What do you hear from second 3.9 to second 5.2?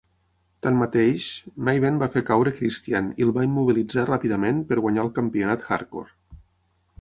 ràpidament per guanyar el